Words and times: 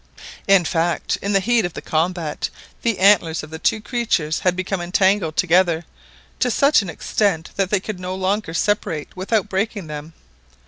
In 0.47 0.65
fact, 0.65 1.19
in 1.21 1.31
the 1.33 1.39
heat 1.39 1.63
of 1.63 1.73
the 1.75 1.79
combat 1.83 2.49
the 2.81 2.97
antlers 2.97 3.43
of 3.43 3.51
the 3.51 3.59
two 3.59 3.79
creatures 3.79 4.39
had 4.39 4.55
become 4.55 4.81
entangled 4.81 5.37
together 5.37 5.85
to 6.39 6.49
such 6.49 6.81
an 6.81 6.89
extent 6.89 7.51
that 7.55 7.69
they 7.69 7.79
could 7.79 7.99
no 7.99 8.15
longer 8.15 8.55
separate 8.55 9.15
without 9.15 9.47
breaking 9.47 9.85
them. 9.85 10.13